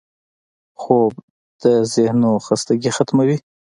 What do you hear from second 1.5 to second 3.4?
د ذهنو خستګي ختموي